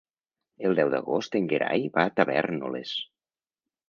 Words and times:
El 0.69 0.77
deu 0.77 0.93
d'agost 0.93 1.37
en 1.39 1.45
Gerai 1.51 1.85
va 1.97 2.05
a 2.05 2.13
Tavèrnoles. 2.21 2.95